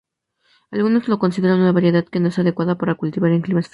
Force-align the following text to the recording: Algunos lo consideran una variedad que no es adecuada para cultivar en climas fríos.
Algunos 0.71 1.07
lo 1.07 1.19
consideran 1.19 1.59
una 1.59 1.73
variedad 1.73 2.03
que 2.07 2.19
no 2.19 2.29
es 2.29 2.39
adecuada 2.39 2.73
para 2.75 2.95
cultivar 2.95 3.31
en 3.33 3.43
climas 3.43 3.65
fríos. 3.65 3.69